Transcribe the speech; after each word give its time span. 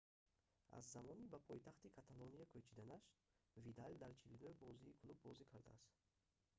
аз 0.77 0.85
замони 0.93 1.25
ба 1.31 1.37
пойтахти 1.47 1.89
каталония 1.97 2.45
кӯчиданаш 2.53 3.03
видал 3.63 3.91
дар 4.01 4.11
49 4.23 4.53
бозии 4.63 4.97
клуб 5.01 5.17
бозӣ 5.25 5.45
кардааст 5.51 5.91